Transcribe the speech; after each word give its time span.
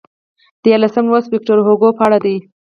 دیارلسم 0.63 1.05
لوست 1.11 1.29
ویکتور 1.29 1.57
هوګو 1.67 1.89
په 1.97 2.01
اړه 2.07 2.17
دی. 2.25 2.35